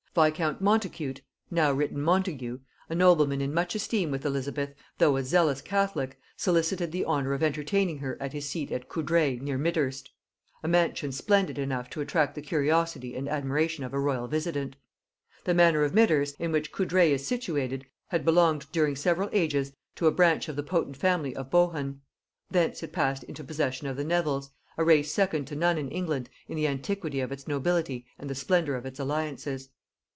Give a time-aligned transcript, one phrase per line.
[0.13, 2.59] Viscount Montacute, (now written Montagu,)
[2.89, 7.41] a nobleman in much esteem with Elizabeth, though a zealous catholic, solicited the honor of
[7.41, 10.11] entertaining her at his seat of Coudray near Midhurst;
[10.63, 14.75] a mansion splendid enough to attract the curiosity and admiration of a royal visitant.
[15.45, 20.07] The manor of Midhurst, in which Coudray is situated, had belonged during several ages to
[20.07, 22.01] a branch of the potent family of Bohun;
[22.49, 26.29] thence it passed into possession of the Nevils, a race second to none in England
[26.49, 29.69] in the antiquity of its nobility and the splendor of its alliances.